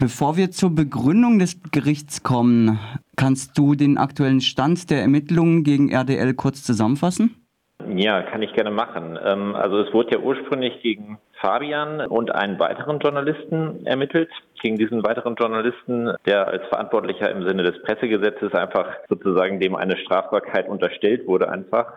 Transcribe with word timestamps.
Bevor 0.00 0.36
wir 0.36 0.52
zur 0.52 0.74
Begründung 0.74 1.40
des 1.40 1.60
Gerichts 1.72 2.22
kommen, 2.22 2.78
kannst 3.16 3.58
du 3.58 3.74
den 3.74 3.98
aktuellen 3.98 4.40
Stand 4.40 4.90
der 4.90 5.00
Ermittlungen 5.00 5.64
gegen 5.64 5.90
RDL 5.90 6.34
kurz 6.34 6.62
zusammenfassen? 6.62 7.34
Ja, 7.96 8.22
kann 8.22 8.42
ich 8.42 8.52
gerne 8.52 8.70
machen. 8.70 9.18
Ähm, 9.24 9.56
also 9.56 9.78
es 9.78 9.92
wurde 9.92 10.12
ja 10.12 10.18
ursprünglich 10.18 10.82
gegen 10.82 11.18
Fabian 11.40 12.00
und 12.00 12.32
einen 12.32 12.60
weiteren 12.60 13.00
Journalisten 13.00 13.84
ermittelt. 13.86 14.30
Gegen 14.62 14.76
diesen 14.76 15.04
weiteren 15.04 15.34
Journalisten, 15.34 16.12
der 16.26 16.46
als 16.46 16.64
Verantwortlicher 16.68 17.30
im 17.30 17.44
Sinne 17.44 17.64
des 17.64 17.82
Pressegesetzes 17.82 18.52
einfach 18.54 18.86
sozusagen 19.08 19.58
dem 19.58 19.74
eine 19.74 19.96
Strafbarkeit 19.96 20.68
unterstellt 20.68 21.26
wurde 21.26 21.50
einfach. 21.50 21.92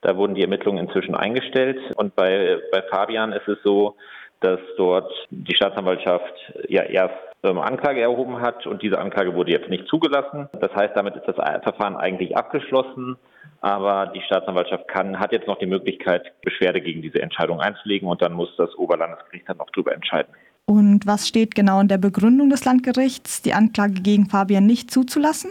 Da 0.00 0.16
wurden 0.16 0.34
die 0.34 0.42
Ermittlungen 0.42 0.86
inzwischen 0.86 1.14
eingestellt. 1.14 1.78
Und 1.96 2.16
bei, 2.16 2.58
bei 2.72 2.82
Fabian 2.82 3.32
ist 3.32 3.46
es 3.46 3.58
so, 3.62 3.94
dass 4.40 4.60
dort 4.76 5.12
die 5.30 5.54
Staatsanwaltschaft 5.54 6.34
ja 6.68 6.82
erst 6.82 7.14
Anklage 7.56 8.02
erhoben 8.02 8.40
hat 8.40 8.66
und 8.66 8.82
diese 8.82 8.98
Anklage 8.98 9.34
wurde 9.34 9.52
jetzt 9.52 9.70
nicht 9.70 9.86
zugelassen. 9.88 10.48
Das 10.60 10.74
heißt, 10.74 10.94
damit 10.94 11.16
ist 11.16 11.26
das 11.26 11.36
Verfahren 11.36 11.96
eigentlich 11.96 12.36
abgeschlossen. 12.36 13.16
Aber 13.60 14.12
die 14.14 14.20
Staatsanwaltschaft 14.20 14.86
kann, 14.88 15.18
hat 15.18 15.32
jetzt 15.32 15.46
noch 15.46 15.58
die 15.58 15.66
Möglichkeit, 15.66 16.32
Beschwerde 16.42 16.80
gegen 16.80 17.02
diese 17.02 17.20
Entscheidung 17.20 17.60
einzulegen 17.60 18.08
und 18.08 18.22
dann 18.22 18.32
muss 18.32 18.54
das 18.56 18.74
Oberlandesgericht 18.76 19.48
dann 19.48 19.56
noch 19.56 19.70
darüber 19.72 19.92
entscheiden. 19.92 20.32
Und 20.64 21.06
was 21.06 21.26
steht 21.26 21.54
genau 21.54 21.80
in 21.80 21.88
der 21.88 21.98
Begründung 21.98 22.50
des 22.50 22.64
Landgerichts, 22.64 23.42
die 23.42 23.54
Anklage 23.54 24.02
gegen 24.02 24.26
Fabian 24.26 24.66
nicht 24.66 24.90
zuzulassen? 24.90 25.50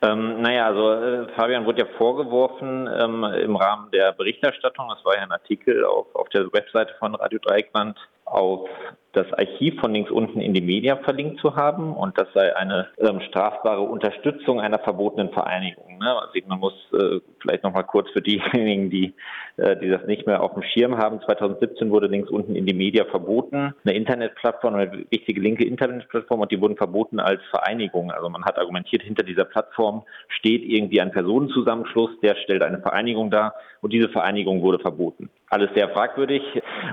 Ähm, 0.00 0.42
naja, 0.42 0.66
also 0.66 0.92
äh, 0.92 1.28
Fabian 1.34 1.66
wurde 1.66 1.80
ja 1.80 1.86
vorgeworfen 1.98 2.88
ähm, 3.00 3.24
im 3.24 3.56
Rahmen 3.56 3.90
der 3.90 4.12
Berichterstattung, 4.12 4.88
das 4.88 5.04
war 5.04 5.16
ja 5.16 5.22
ein 5.22 5.32
Artikel 5.32 5.84
auf, 5.84 6.14
auf 6.14 6.28
der 6.28 6.52
Webseite 6.52 6.94
von 6.98 7.14
Radio 7.14 7.38
Dreieckland, 7.40 7.98
auf 8.26 8.68
das 9.14 9.32
Archiv 9.32 9.80
von 9.80 9.92
links 9.92 10.10
unten 10.10 10.40
in 10.40 10.52
die 10.52 10.60
Media 10.60 10.96
verlinkt 10.96 11.40
zu 11.40 11.56
haben 11.56 11.94
und 11.94 12.18
das 12.18 12.28
sei 12.34 12.54
eine 12.56 12.88
ähm, 12.98 13.20
strafbare 13.28 13.80
Unterstützung 13.80 14.60
einer 14.60 14.78
verbotenen 14.78 15.32
Vereinigung. 15.32 15.98
Ne? 15.98 16.10
Also 16.10 16.32
man 16.46 16.58
muss 16.58 16.74
äh, 16.92 17.20
vielleicht 17.40 17.62
noch 17.62 17.72
mal 17.72 17.82
kurz 17.84 18.10
für 18.10 18.22
diejenigen, 18.22 18.90
die, 18.90 19.14
äh, 19.56 19.76
die 19.76 19.88
das 19.88 20.06
nicht 20.06 20.26
mehr 20.26 20.42
auf 20.42 20.54
dem 20.54 20.62
Schirm 20.62 20.98
haben. 20.98 21.20
2017 21.20 21.90
wurde 21.90 22.08
links 22.08 22.30
unten 22.30 22.56
in 22.56 22.66
die 22.66 22.74
Media 22.74 23.04
verboten, 23.04 23.74
eine 23.84 23.94
Internetplattform, 23.94 24.74
eine 24.74 25.04
wichtige 25.10 25.40
linke 25.40 25.64
Internetplattform 25.64 26.40
und 26.40 26.50
die 26.50 26.60
wurden 26.60 26.76
verboten 26.76 27.20
als 27.20 27.40
Vereinigung. 27.50 28.10
Also 28.10 28.28
man 28.28 28.44
hat 28.44 28.58
argumentiert, 28.58 29.02
hinter 29.02 29.22
dieser 29.22 29.44
Plattform 29.44 30.02
steht 30.28 30.62
irgendwie 30.62 31.00
ein 31.00 31.12
Personenzusammenschluss, 31.12 32.10
der 32.20 32.36
stellt 32.36 32.62
eine 32.62 32.80
Vereinigung 32.80 33.30
dar 33.30 33.54
und 33.80 33.92
diese 33.92 34.08
Vereinigung 34.08 34.62
wurde 34.62 34.78
verboten. 34.78 35.30
Alles 35.50 35.70
sehr 35.74 35.88
fragwürdig 35.90 36.42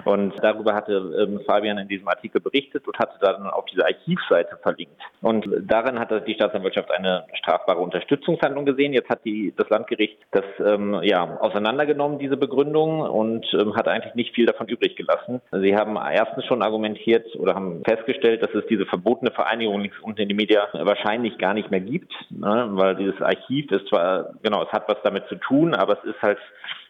und 0.05 0.33
darüber 0.41 0.75
hatte 0.75 0.93
ähm, 1.19 1.39
Fabian 1.47 1.77
in 1.77 1.87
diesem 1.87 2.07
Artikel 2.11 2.41
berichtet 2.41 2.87
und 2.87 2.97
hatte 2.99 3.17
dann 3.19 3.47
auf 3.47 3.65
diese 3.65 3.85
Archivseite 3.85 4.57
verlinkt. 4.61 5.01
Und 5.21 5.45
darin 5.63 5.99
hat 5.99 6.11
die 6.27 6.33
Staatsanwaltschaft 6.33 6.91
eine 6.91 7.25
strafbare 7.33 7.79
Unterstützungshandlung 7.79 8.65
gesehen. 8.65 8.93
Jetzt 8.93 9.09
hat 9.09 9.25
die, 9.25 9.53
das 9.55 9.69
Landgericht 9.69 10.17
das 10.31 10.45
ähm, 10.63 10.99
ja, 11.03 11.37
auseinandergenommen, 11.39 12.19
diese 12.19 12.37
Begründung, 12.37 13.01
und 13.01 13.45
ähm, 13.53 13.75
hat 13.75 13.87
eigentlich 13.87 14.15
nicht 14.15 14.33
viel 14.35 14.45
davon 14.45 14.67
übrig 14.67 14.95
gelassen. 14.95 15.41
Sie 15.51 15.75
haben 15.75 15.97
erstens 15.97 16.45
schon 16.45 16.61
argumentiert 16.61 17.27
oder 17.35 17.55
haben 17.55 17.83
festgestellt, 17.83 18.43
dass 18.43 18.53
es 18.53 18.65
diese 18.67 18.85
verbotene 18.85 19.31
Vereinigung 19.31 19.81
links 19.81 19.99
unten 20.01 20.21
in 20.21 20.29
die 20.29 20.35
Media 20.35 20.67
wahrscheinlich 20.73 21.37
gar 21.37 21.53
nicht 21.53 21.71
mehr 21.71 21.81
gibt, 21.81 22.13
ne, 22.29 22.67
weil 22.71 22.95
dieses 22.95 23.21
Archiv 23.21 23.71
ist 23.71 23.87
zwar, 23.87 24.33
genau, 24.43 24.63
es 24.63 24.71
hat 24.71 24.87
was 24.87 24.97
damit 25.03 25.27
zu 25.27 25.35
tun, 25.35 25.73
aber 25.73 25.97
es 25.99 26.03
ist 26.03 26.21
halt 26.21 26.37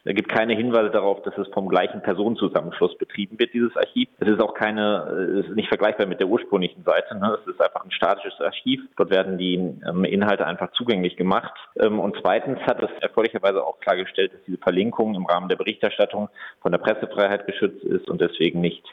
es 0.04 0.16
gibt 0.16 0.30
keine 0.30 0.56
Hinweise 0.56 0.90
darauf, 0.90 1.22
dass 1.22 1.38
es 1.38 1.48
vom 1.50 1.70
gleichen 1.70 2.02
Personenzusammenschluss 2.02 2.98
betrieben 2.98 3.38
wird, 3.40 3.54
dieses 3.54 3.76
Archiv. 3.78 4.10
Es 4.20 4.28
ist 4.28 4.42
auch 4.42 4.54
keine, 4.54 5.40
es 5.40 5.48
ist 5.48 5.56
nicht 5.56 5.68
vergleichbar 5.68 6.08
mit 6.08 6.20
der 6.20 6.28
ursprünglichen 6.28 6.84
Seite. 6.84 7.18
Ne? 7.18 7.38
Es 7.42 7.48
ist 7.48 7.62
einfach 7.62 7.84
ein 7.84 7.92
statisches 7.92 8.40
Archiv. 8.42 8.82
Dort 8.98 9.12
werden 9.12 9.38
die 9.38 9.56
ähm, 9.56 10.04
Inhalte 10.04 10.48
einfach 10.48 10.72
zugänglich 10.72 11.18
gemacht. 11.18 11.54
Ähm, 11.80 12.00
und 12.00 12.18
zweitens 12.22 12.60
hat 12.62 12.82
es 12.82 12.90
erfreulicherweise 13.02 13.64
auch 13.64 13.80
klargestellt, 13.80 14.34
dass 14.34 14.42
diese 14.48 14.58
Verlinkung 14.58 15.14
im 15.14 15.26
Rahmen 15.26 15.50
der 15.50 15.56
Berichterstattung 15.56 16.30
von 16.62 16.72
der 16.72 16.80
Pressefreiheit 16.80 17.46
geschützt 17.46 17.84
ist 17.84 18.10
und 18.10 18.22
deswegen 18.22 18.62
nicht 18.62 18.84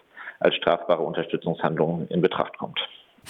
als 0.40 0.54
strafbare 0.56 1.02
Unterstützungshandlung 1.02 2.06
in 2.08 2.20
Betracht 2.20 2.58
kommt. 2.58 2.78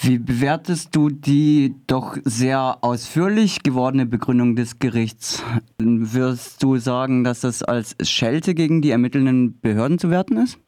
Wie 0.01 0.19
bewertest 0.19 0.95
du 0.95 1.09
die 1.09 1.75
doch 1.89 2.17
sehr 2.25 2.79
ausführlich 2.83 3.65
gewordene 3.65 4.07
Begründung 4.07 4.55
des 4.55 4.79
Gerichts? 4.79 5.43
Wirst 5.79 6.63
du 6.63 6.77
sagen, 6.77 7.25
dass 7.25 7.41
das 7.41 7.65
als 7.65 7.97
Schelte 8.03 8.55
gegen 8.55 8.81
die 8.81 8.91
ermittelnden 8.91 9.59
Behörden 9.61 9.99
zu 9.99 10.09
werten 10.09 10.37
ist? 10.37 10.61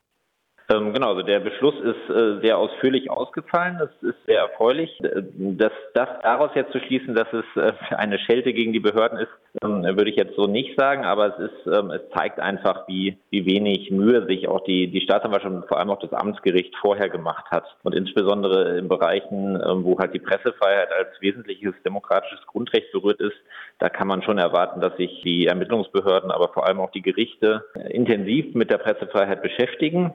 Ähm, 0.73 0.93
genau, 0.93 1.09
also 1.09 1.23
der 1.23 1.41
Beschluss 1.41 1.75
ist 1.81 2.15
äh, 2.15 2.41
sehr 2.43 2.57
ausführlich 2.57 3.11
ausgefallen. 3.11 3.79
Das 3.81 3.91
ist 4.03 4.25
sehr 4.27 4.41
erfreulich. 4.41 4.91
Äh, 5.03 5.23
das, 5.35 5.73
das 5.95 6.09
daraus 6.23 6.51
jetzt 6.55 6.71
zu 6.71 6.79
schließen, 6.79 7.15
dass 7.15 7.27
es 7.33 7.45
äh, 7.57 7.73
eine 7.97 8.21
Schelte 8.21 8.53
gegen 8.53 8.73
die 8.73 8.79
Behörden 8.79 9.19
ist, 9.19 9.31
ähm, 9.65 9.83
würde 9.83 10.11
ich 10.11 10.17
jetzt 10.17 10.37
so 10.37 10.47
nicht 10.47 10.79
sagen. 10.79 11.05
Aber 11.05 11.37
es 11.37 11.51
ist, 11.51 11.67
ähm, 11.67 11.91
es 11.91 12.03
zeigt 12.17 12.39
einfach, 12.39 12.87
wie, 12.87 13.19
wie 13.31 13.47
wenig 13.47 13.91
Mühe 13.91 14.25
sich 14.27 14.47
auch 14.47 14.63
die, 14.63 14.87
die 14.87 15.01
Staatsanwaltschaft 15.01 15.55
und 15.55 15.67
vor 15.67 15.79
allem 15.79 15.91
auch 15.91 15.99
das 15.99 16.13
Amtsgericht 16.13 16.77
vorher 16.77 17.09
gemacht 17.09 17.47
hat. 17.51 17.65
Und 17.83 17.95
insbesondere 17.95 18.79
in 18.79 18.89
Bereichen, 18.89 19.61
wo 19.85 19.99
halt 19.99 20.15
die 20.15 20.21
Pressefreiheit 20.21 20.93
als 20.93 21.21
wesentliches 21.21 21.75
demokratisches 21.85 22.47
Grundrecht 22.47 22.93
berührt 22.93 23.21
ist, 23.21 23.37
da 23.79 23.89
kann 23.89 24.07
man 24.07 24.23
schon 24.23 24.39
erwarten, 24.39 24.81
dass 24.81 24.97
sich 24.97 25.23
die 25.23 25.47
Ermittlungsbehörden, 25.47 26.31
aber 26.31 26.49
vor 26.53 26.67
allem 26.67 26.81
auch 26.81 26.91
die 26.91 27.03
Gerichte 27.03 27.65
intensiv 27.89 28.55
mit 28.55 28.71
der 28.71 28.79
Pressefreiheit 28.79 29.43
beschäftigen. 29.43 30.15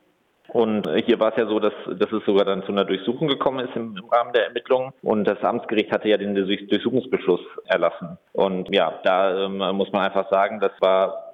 Und 0.50 0.88
hier 1.06 1.20
war 1.20 1.32
es 1.32 1.38
ja 1.38 1.48
so, 1.48 1.60
dass, 1.60 1.74
dass 1.98 2.12
es 2.12 2.24
sogar 2.26 2.46
dann 2.46 2.64
zu 2.64 2.72
einer 2.72 2.86
Durchsuchung 2.86 3.28
gekommen 3.28 3.66
ist 3.66 3.76
im, 3.76 3.98
im 3.98 4.10
Rahmen 4.10 4.32
der 4.34 4.46
Ermittlungen. 4.46 4.94
Und 5.02 5.26
das 5.26 5.44
Amtsgericht 5.44 5.92
hatte 5.92 6.08
ja 6.08 6.18
den 6.18 6.36
Durchsuchungsbeschluss 6.36 7.42
erlassen. 7.66 8.18
Und 8.34 8.74
ja, 8.74 9.00
da 9.04 9.46
ähm, 9.46 9.58
muss 9.76 9.92
man 9.92 10.04
einfach 10.04 10.30
sagen, 10.30 10.60
das 10.60 10.72
war 10.80 11.25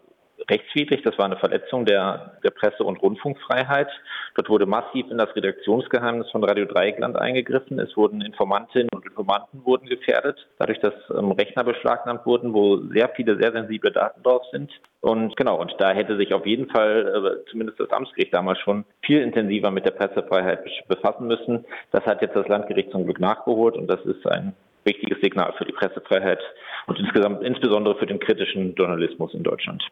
rechtswidrig. 0.49 1.01
Das 1.03 1.17
war 1.17 1.25
eine 1.25 1.37
Verletzung 1.37 1.85
der, 1.85 2.37
der 2.43 2.51
Presse- 2.51 2.83
und 2.83 3.01
Rundfunkfreiheit. 3.01 3.89
Dort 4.35 4.49
wurde 4.49 4.65
massiv 4.65 5.09
in 5.09 5.17
das 5.17 5.35
Redaktionsgeheimnis 5.35 6.29
von 6.31 6.43
Radio 6.43 6.65
Dreieckland 6.65 7.17
eingegriffen. 7.17 7.79
Es 7.79 7.95
wurden 7.97 8.21
Informantinnen 8.21 8.89
und 8.93 9.05
Informanten 9.05 9.65
wurden 9.65 9.87
gefährdet, 9.87 10.47
dadurch, 10.57 10.79
dass 10.79 10.93
ähm, 11.09 11.31
Rechner 11.31 11.63
beschlagnahmt 11.63 12.25
wurden, 12.25 12.53
wo 12.53 12.77
sehr 12.77 13.09
viele 13.09 13.37
sehr 13.39 13.51
sensible 13.51 13.91
Daten 13.91 14.23
drauf 14.23 14.43
sind. 14.51 14.71
Und 15.01 15.35
genau, 15.35 15.59
und 15.59 15.73
da 15.79 15.91
hätte 15.91 16.17
sich 16.17 16.33
auf 16.33 16.45
jeden 16.45 16.69
Fall, 16.69 17.41
äh, 17.45 17.49
zumindest 17.49 17.79
das 17.79 17.89
Amtsgericht 17.91 18.33
damals 18.33 18.59
schon, 18.59 18.85
viel 19.05 19.21
intensiver 19.21 19.71
mit 19.71 19.85
der 19.85 19.91
Pressefreiheit 19.91 20.63
befassen 20.87 21.27
müssen. 21.27 21.65
Das 21.91 22.05
hat 22.05 22.21
jetzt 22.21 22.35
das 22.35 22.47
Landgericht 22.47 22.91
zum 22.91 23.05
Glück 23.05 23.19
nachgeholt 23.19 23.75
und 23.75 23.87
das 23.87 23.99
ist 24.05 24.25
ein 24.27 24.53
wichtiges 24.83 25.19
Signal 25.21 25.53
für 25.57 25.65
die 25.65 25.73
Pressefreiheit 25.73 26.39
und 26.87 26.99
insgesamt 26.99 27.43
insbesondere 27.43 27.95
für 27.95 28.05
den 28.05 28.19
kritischen 28.19 28.75
Journalismus 28.75 29.33
in 29.33 29.43
Deutschland. 29.43 29.83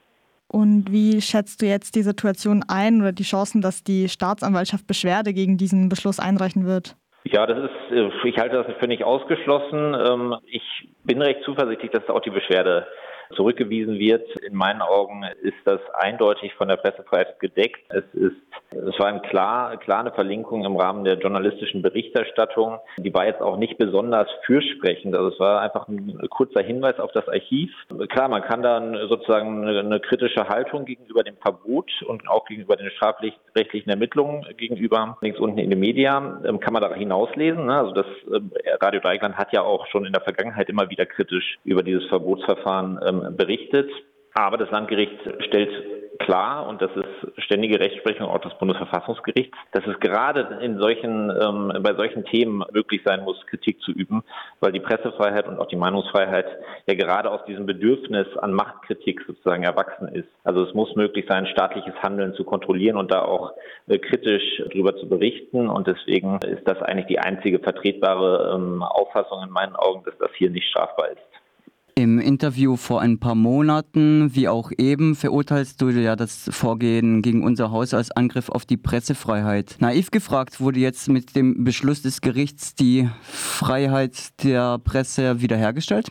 Und 0.52 0.92
wie 0.92 1.22
schätzt 1.22 1.62
du 1.62 1.68
jetzt 1.68 1.96
die 1.96 2.02
Situation 2.02 2.64
ein 2.68 3.02
oder 3.02 3.12
die 3.12 3.24
Chancen, 3.24 3.62
dass 3.62 3.84
die 3.84 4.10
Staatsanwaltschaft 4.10 4.88
Beschwerde 4.88 5.34
gegen 5.34 5.58
diesen 5.58 5.90
Beschluss 5.90 6.20
einreichen 6.20 6.66
wird? 6.66 6.96
Ja, 7.24 7.46
das 7.46 7.70
ist, 7.70 7.92
äh, 7.96 8.10
ich 8.28 8.38
halte 8.38 8.64
das 8.64 8.78
für 8.80 8.88
nicht 8.88 9.04
ausgeschlossen. 9.04 9.94
Ähm, 9.94 10.36
ich 10.48 10.64
bin 11.04 11.22
recht 11.22 11.42
zuversichtlich, 11.44 11.92
dass 11.92 12.10
auch 12.10 12.22
die 12.22 12.32
Beschwerde 12.32 12.88
zurückgewiesen 13.36 14.00
wird. 14.00 14.28
In 14.42 14.56
meinen 14.56 14.82
Augen 14.82 15.24
ist 15.42 15.58
das 15.66 15.80
eindeutig 15.94 16.54
von 16.56 16.68
der 16.68 16.78
Pressefreiheit 16.78 17.40
gedeckt. 17.40 17.80
Es 17.90 18.04
ist 18.14 18.36
es 18.72 19.00
war 19.00 19.08
ein 19.08 19.22
klar, 19.24 19.78
klar 19.78 20.02
eine 20.02 20.12
Verlinkung 20.12 20.64
im 20.64 20.76
Rahmen 20.76 21.04
der 21.04 21.18
journalistischen 21.18 21.82
Berichterstattung. 21.82 22.78
Die 22.98 23.14
war 23.14 23.26
jetzt 23.26 23.42
auch 23.42 23.58
nicht 23.58 23.78
besonders 23.80 24.28
fürsprechend. 24.46 25.16
Also 25.16 25.30
es 25.30 25.40
war 25.40 25.62
einfach 25.62 25.88
ein 25.88 26.20
kurzer 26.30 26.62
Hinweis 26.62 27.00
auf 27.00 27.12
das 27.12 27.28
Archiv. 27.28 27.72
Klar, 28.10 28.30
man 28.30 28.44
kann 28.44 28.62
dann 28.62 28.96
sozusagen 29.08 29.68
eine, 29.68 30.00
kritische 30.00 30.48
Haltung 30.48 30.86
gegenüber 30.86 31.24
dem 31.24 31.36
Verbot 31.38 31.90
und 32.08 32.30
auch 32.30 32.46
gegenüber 32.46 32.76
den 32.76 32.92
strafrechtlichen 32.92 33.90
Ermittlungen 33.90 34.46
gegenüber 34.56 35.18
links 35.22 35.40
unten 35.40 35.58
in 35.58 35.70
den 35.70 35.80
Medien 35.80 36.46
ähm, 36.46 36.60
kann 36.60 36.74
man 36.74 36.82
da 36.82 36.94
hinauslesen. 36.94 37.66
Ne? 37.66 37.76
Also 37.76 37.92
das 37.92 38.06
ähm, 38.34 38.52
Radio 38.82 39.00
Dreieckland 39.02 39.36
hat 39.36 39.52
ja 39.52 39.62
auch 39.62 39.88
schon 39.88 40.06
in 40.06 40.14
der 40.14 40.22
Vergangenheit 40.22 40.70
immer 40.70 40.90
wieder 40.90 41.06
kritisch 41.06 41.58
über 41.64 41.84
dieses 41.84 42.06
Verbotsverfahren 42.06 43.00
ähm, 43.06 43.19
berichtet. 43.32 43.90
Aber 44.34 44.58
das 44.58 44.70
Landgericht 44.72 45.18
stellt 45.48 45.72
klar, 46.20 46.68
und 46.68 46.82
das 46.82 46.92
ist 46.96 47.44
ständige 47.44 47.80
Rechtsprechung 47.80 48.28
auch 48.28 48.40
des 48.40 48.54
Bundesverfassungsgerichts, 48.60 49.58
dass 49.72 49.86
es 49.88 50.00
gerade 50.00 50.60
in 50.62 50.78
solchen, 50.78 51.32
ähm, 51.32 51.74
bei 51.82 51.96
solchen 51.96 52.26
Themen 52.26 52.64
möglich 52.72 53.02
sein 53.06 53.24
muss, 53.24 53.44
Kritik 53.48 53.82
zu 53.82 53.92
üben, 53.92 54.24
weil 54.60 54.72
die 54.72 54.80
Pressefreiheit 54.80 55.48
und 55.48 55.60
auch 55.60 55.68
die 55.68 55.78
Meinungsfreiheit 55.78 56.46
ja 56.88 56.94
gerade 56.94 57.32
aus 57.32 57.44
diesem 57.46 57.66
Bedürfnis 57.66 58.28
an 58.38 58.54
Machtkritik 58.54 59.22
sozusagen 59.26 59.64
erwachsen 59.64 60.10
ist. 60.10 60.28
Also 60.44 60.64
es 60.64 60.74
muss 60.74 60.96
möglich 60.96 61.26
sein, 61.28 61.48
staatliches 61.48 61.96
Handeln 62.04 62.34
zu 62.36 62.44
kontrollieren 62.44 62.98
und 62.98 63.12
da 63.12 63.24
auch 63.24 63.54
äh, 63.88 63.98
kritisch 63.98 64.62
darüber 64.70 64.96
zu 64.98 65.08
berichten. 65.08 65.70
Und 65.70 65.88
deswegen 65.88 66.40
ist 66.46 66.68
das 66.68 66.82
eigentlich 66.82 67.08
die 67.08 67.20
einzige 67.20 67.60
vertretbare 67.60 68.56
ähm, 68.56 68.84
Auffassung 68.84 69.44
in 69.44 69.50
meinen 69.50 69.76
Augen, 69.76 70.04
dass 70.04 70.18
das 70.20 70.32
hier 70.38 70.50
nicht 70.50 70.68
strafbar 70.70 71.10
ist. 71.10 71.39
Im 72.00 72.18
Interview 72.18 72.78
vor 72.78 73.02
ein 73.02 73.20
paar 73.20 73.36
Monaten, 73.36 74.34
wie 74.34 74.48
auch 74.48 74.72
eben, 74.78 75.16
verurteilst 75.16 75.82
du 75.82 75.90
ja 75.90 76.16
das 76.16 76.50
Vorgehen 76.50 77.22
gegen 77.22 77.44
unser 77.44 77.72
Haus 77.72 77.94
als 77.94 78.10
Angriff 78.10 78.48
auf 78.48 78.66
die 78.66 78.78
Pressefreiheit. 78.78 79.76
Naiv 79.82 80.10
gefragt, 80.10 80.62
wurde 80.62 80.80
jetzt 80.80 81.10
mit 81.10 81.36
dem 81.36 81.66
Beschluss 81.66 82.02
des 82.02 82.22
Gerichts 82.22 82.74
die 82.74 83.10
Freiheit 83.22 84.42
der 84.46 84.78
Presse 84.80 85.42
wiederhergestellt? 85.42 86.08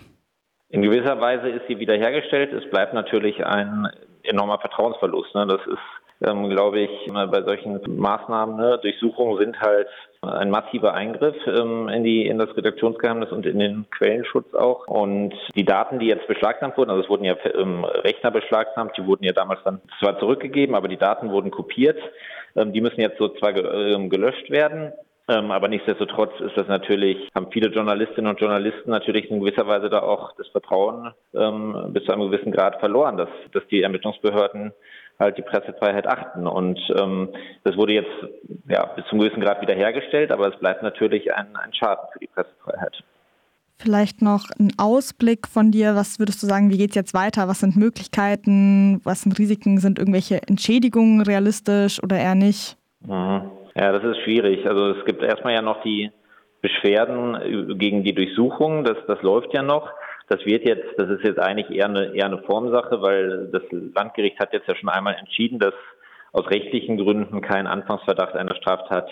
In 0.69 0.83
gewisser 0.83 1.19
Weise 1.23 1.49
ist 1.49 1.67
sie 1.69 1.79
wiederhergestellt. 1.79 2.53
Es 2.53 2.69
bleibt 2.69 2.93
natürlich 2.93 3.43
ein 3.47 3.89
enormer 4.25 4.59
Vertrauensverlust. 4.59 5.35
Ne? 5.35 5.47
Das 5.47 5.63
ist 5.67 5.79
ähm, 6.27 6.49
glaube 6.51 6.81
ich, 6.81 6.91
bei 7.13 7.43
solchen 7.43 7.81
Maßnahmen, 7.97 8.57
ne, 8.57 8.79
Durchsuchungen 8.83 9.39
sind 9.39 9.61
halt 9.61 9.89
ein 10.23 10.51
massiver 10.51 10.95
Eingriff 10.95 11.37
ähm, 11.47 11.89
in 11.89 12.03
die 12.03 12.27
in 12.27 12.39
das 12.39 12.57
Redaktionsgeheimnis 12.57 13.31
und 13.31 13.47
in 13.47 13.59
den 13.61 13.87
Quellenschutz 13.91 14.53
auch. 14.55 14.87
Und 14.89 15.33
die 15.55 15.65
Daten, 15.65 16.01
die 16.01 16.07
jetzt 16.07 16.27
beschlagnahmt 16.27 16.77
wurden, 16.77 16.91
also 16.91 17.03
es 17.03 17.09
wurden 17.09 17.25
ja 17.25 17.37
ähm, 17.55 17.85
Rechner 17.85 18.33
beschlagnahmt, 18.33 18.97
die 18.97 19.07
wurden 19.07 19.25
ja 19.25 19.33
damals 19.33 19.61
dann 19.65 19.81
zwar 20.01 20.19
zurückgegeben, 20.19 20.75
aber 20.75 20.89
die 20.89 20.97
Daten 20.97 21.31
wurden 21.31 21.53
kopiert. 21.53 21.99
Ähm, 22.57 22.73
die 22.73 22.81
müssen 22.81 23.01
jetzt 23.01 23.19
so 23.19 23.29
zwar 23.29 23.57
ähm, 23.57 24.11
gelöscht 24.11 24.51
werden. 24.51 24.93
Ähm, 25.31 25.51
aber 25.51 25.69
nichtsdestotrotz 25.69 26.33
ist 26.41 26.57
das 26.57 26.69
natürlich, 26.69 27.29
haben 27.35 27.53
viele 27.53 27.69
Journalistinnen 27.69 28.31
und 28.31 28.41
Journalisten 28.41 28.91
natürlich 28.91 29.31
in 29.31 29.41
gewisser 29.41 29.67
Weise 29.67 29.91
da 29.91 30.01
auch 30.01 30.33
das 30.37 30.49
Vertrauen 30.49 31.13
ähm, 31.35 31.77
bis 31.89 32.05
zu 32.05 32.13
einem 32.13 32.31
gewissen 32.31 32.51
Grad 32.51 32.81
verloren, 32.81 33.19
dass, 33.19 33.29
dass 33.53 33.63
die 33.69 33.83
Ermittlungsbehörden 33.83 34.73
halt 35.19 35.37
die 35.37 35.43
Pressefreiheit 35.43 36.07
achten. 36.07 36.47
Und 36.47 36.81
ähm, 36.99 37.29
das 37.65 37.77
wurde 37.77 37.93
jetzt 37.93 38.11
ja, 38.69 38.87
bis 38.87 39.05
zum 39.11 39.19
gewissen 39.19 39.43
Grad 39.43 39.61
wiederhergestellt, 39.61 40.33
aber 40.33 40.49
es 40.49 40.59
bleibt 40.59 40.83
natürlich 40.83 41.35
ein, 41.35 41.55
ein 41.57 41.75
Schaden 41.75 42.09
für 42.13 42.21
die 42.21 42.29
Pressefreiheit. 42.29 43.03
Vielleicht 43.77 44.23
noch 44.23 44.49
ein 44.59 44.73
Ausblick 44.79 45.47
von 45.47 45.71
dir. 45.71 45.95
Was 45.95 46.19
würdest 46.19 46.43
du 46.43 46.47
sagen, 46.47 46.71
wie 46.71 46.79
geht 46.79 46.91
es 46.91 46.97
jetzt 46.97 47.15
weiter? 47.15 47.49
Was 47.49 47.61
sind 47.61 47.77
Möglichkeiten? 47.77 49.01
Was 49.05 49.23
sind 49.23 49.39
Risiken? 49.39 49.79
Sind 49.79 49.99
irgendwelche 49.99 50.43
Entschädigungen 50.49 51.21
realistisch 51.21 52.03
oder 52.03 52.17
eher 52.17 52.35
nicht? 52.35 52.77
Mhm. 53.07 53.58
Ja, 53.79 53.93
das 53.93 54.03
ist 54.03 54.23
schwierig. 54.25 54.67
Also 54.67 54.91
es 54.91 55.05
gibt 55.05 55.23
erstmal 55.23 55.55
ja 55.55 55.63
noch 55.63 55.83
die 55.83 56.11
Beschwerden 56.63 57.79
gegen 57.79 58.03
die 58.03 58.15
Durchsuchung. 58.15 58.83
Das, 58.83 58.97
das 59.07 59.23
läuft 59.23 59.55
ja 59.55 59.63
noch. 59.63 59.89
Das 60.29 60.45
wird 60.45 60.67
jetzt, 60.67 60.99
das 60.99 61.09
ist 61.11 61.23
jetzt 61.23 61.39
eigentlich 61.39 61.71
eher 61.71 61.87
eine, 61.87 62.13
eher 62.15 62.27
eine 62.27 62.43
Formsache, 62.43 63.01
weil 63.01 63.49
das 63.53 63.63
Landgericht 63.71 64.41
hat 64.41 64.53
jetzt 64.53 64.67
ja 64.67 64.75
schon 64.75 64.89
einmal 64.89 65.15
entschieden, 65.15 65.61
dass 65.61 65.75
aus 66.33 66.51
rechtlichen 66.51 66.99
Gründen 66.99 67.41
kein 67.41 67.69
Anfangsverdacht 67.69 68.35
einer 68.35 68.57
Straftat 68.57 69.09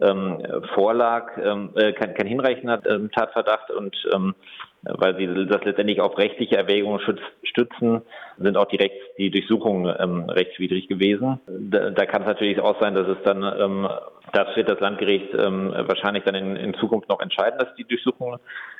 ähm, 0.00 0.42
vorlag, 0.74 1.36
ähm, 1.36 1.70
äh, 1.74 1.92
kein, 1.92 2.14
kein 2.14 2.26
hinreichender 2.26 2.80
ähm, 2.86 3.10
Tatverdacht 3.10 3.70
und 3.70 3.94
ähm, 4.14 4.34
weil 4.82 5.16
sie 5.16 5.26
das 5.46 5.64
letztendlich 5.64 6.00
auf 6.00 6.16
rechtliche 6.18 6.56
Erwägungen 6.56 7.00
stützen, 7.42 8.02
sind 8.38 8.56
auch 8.56 8.66
direkt 8.66 8.96
die 9.18 9.30
Durchsuchungen 9.30 9.94
ähm, 9.98 10.30
rechtswidrig 10.30 10.88
gewesen. 10.88 11.40
Da, 11.46 11.90
da, 11.90 12.06
kann 12.06 12.22
es 12.22 12.28
natürlich 12.28 12.60
auch 12.60 12.80
sein, 12.80 12.94
dass 12.94 13.08
es 13.08 13.18
dann, 13.24 13.42
ähm, 13.42 13.88
das 14.32 14.56
wird 14.56 14.68
das 14.68 14.80
Landgericht 14.80 15.34
ähm, 15.34 15.72
wahrscheinlich 15.76 16.24
dann 16.24 16.34
in, 16.34 16.56
in 16.56 16.74
Zukunft 16.74 17.08
noch 17.08 17.20
entscheiden, 17.20 17.58
dass 17.58 17.74
die 17.74 17.84
Durchsuchungen 17.84 18.38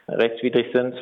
rechtswidrig 0.09 0.67
sind 0.73 0.95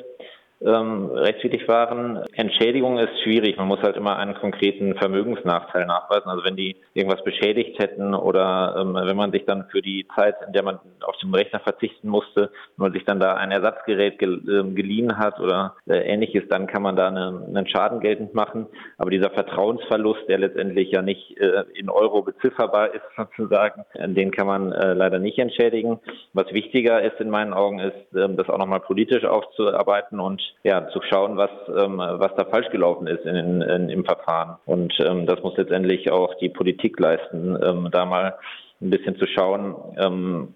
ähm, 0.61 1.11
rechtswidrig 1.11 1.69
waren. 1.69 2.23
Entschädigung 2.33 2.99
ist 2.99 3.21
schwierig. 3.23 3.57
Man 3.57 3.69
muss 3.69 3.83
halt 3.83 3.97
immer 3.97 4.17
einen 4.17 4.35
konkreten 4.35 4.95
Vermögensnachteil 4.95 5.87
nachweisen. 5.87 6.29
Also 6.29 6.45
wenn 6.45 6.57
die 6.57 6.77
irgendwas 6.95 7.23
beschädigt 7.25 7.79
hätten 7.79 8.15
oder 8.15 8.77
ähm, 8.79 8.95
wenn 8.95 9.17
man 9.17 9.33
sich 9.33 9.45
dann 9.45 9.67
für 9.71 9.83
die 9.83 10.07
Zeit, 10.15 10.37
in 10.47 10.53
der 10.53 10.63
man 10.63 10.79
auf 11.03 11.17
den 11.19 11.35
Rechner 11.35 11.61
verzichten 11.61 12.09
musste, 12.09 12.51
wenn 12.77 12.85
man 12.87 12.93
sich 12.93 13.05
dann 13.05 13.21
da 13.21 13.35
ein 13.35 13.51
Ersatzgerät 13.51 14.19
ge 14.19 14.29
äh, 14.29 14.63
geliehen 14.73 15.19
hat 15.19 15.41
oder 15.41 15.77
äh, 15.87 15.99
ähnliches, 15.99 16.45
dann 16.49 16.67
kann 16.67 16.83
man 16.83 16.97
da 16.97 17.09
eine, 17.09 17.45
einen 17.47 17.69
Schaden 17.69 18.01
geltend 18.01 18.35
machen. 18.35 18.67
Aber 18.97 19.11
dieser 19.11 19.31
Vertrauensverlust, 19.31 20.29
der 20.29 20.39
letztendlich 20.39 20.91
ja 20.91 21.03
nicht 21.03 21.39
äh, 21.39 21.65
in 21.75 21.91
Euro 21.91 22.23
bezifferbar 22.23 22.95
ist 22.95 23.05
sozusagen, 23.17 23.85
den 23.95 24.31
kann 24.31 24.47
man 24.47 24.73
äh, 24.73 24.95
leider 24.95 25.19
nicht 25.19 25.39
entschädigen. 25.39 26.01
Was 26.33 26.53
wichtiger 26.53 27.03
ist 27.03 27.21
in 27.21 27.29
meinen 27.31 27.53
Augen, 27.53 27.79
ist, 27.79 27.95
ähm, 28.17 28.37
das 28.37 28.49
auch 28.49 28.59
nochmal 28.59 28.81
politisch 28.81 29.25
aufzuarbeiten 29.25 30.19
und 30.19 30.46
ja, 30.63 30.89
zu 30.89 31.01
schauen, 31.03 31.37
was, 31.37 31.51
ähm, 31.69 31.99
was 31.99 32.35
da 32.37 32.45
falsch 32.45 32.69
gelaufen 32.71 33.07
ist 33.07 33.25
in, 33.25 33.63
in, 33.63 33.89
im 33.89 34.05
Verfahren. 34.05 34.57
Und 34.67 34.95
ähm, 35.01 35.27
das 35.27 35.43
muss 35.43 35.57
letztendlich 35.57 36.11
auch 36.11 36.35
die 36.37 36.49
Politik 36.49 36.99
leisten, 36.99 37.59
ähm, 37.63 37.89
da 37.91 38.05
mal 38.05 38.37
ein 38.81 38.91
bisschen 38.91 39.17
zu 39.17 39.27
schauen, 39.27 39.75
ähm, 39.99 40.55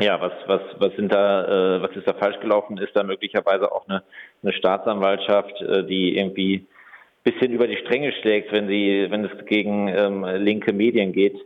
ja, 0.00 0.18
was, 0.20 0.32
was, 0.46 0.62
was 0.78 0.94
sind 0.96 1.12
da, 1.12 1.76
äh, 1.76 1.82
was 1.82 1.94
ist 1.94 2.08
da 2.08 2.14
falsch 2.14 2.40
gelaufen? 2.40 2.78
Ist 2.78 2.96
da 2.96 3.02
möglicherweise 3.02 3.70
auch 3.70 3.86
eine, 3.86 4.02
eine 4.42 4.52
Staatsanwaltschaft, 4.54 5.60
äh, 5.60 5.84
die 5.84 6.16
irgendwie 6.16 6.56
ein 6.56 6.66
bisschen 7.22 7.52
über 7.52 7.66
die 7.66 7.76
Stränge 7.76 8.12
schlägt, 8.12 8.50
wenn 8.52 8.66
sie, 8.66 9.06
wenn 9.10 9.26
es 9.26 9.44
gegen 9.44 9.88
ähm, 9.88 10.24
linke 10.24 10.72
Medien 10.72 11.12
geht, 11.12 11.36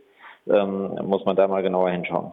ähm, 0.47 0.97
muss 1.03 1.25
man 1.25 1.35
da 1.35 1.47
mal 1.47 1.63
genauer 1.63 1.89
hinschauen. 1.89 2.31